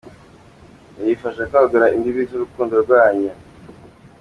Ibi 0.99 1.03
bibafasha 1.09 1.43
kwagura 1.49 1.91
imbibi 1.95 2.21
z’ 2.29 2.31
urukundo 2.37 2.73
rwanyu. 2.83 3.31